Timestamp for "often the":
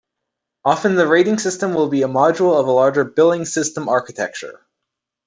0.65-1.05